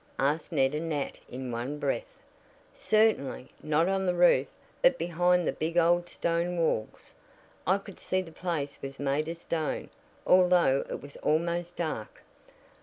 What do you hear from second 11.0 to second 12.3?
was almost dark."